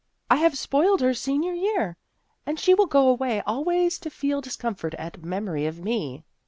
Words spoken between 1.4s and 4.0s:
year. And she will go away, always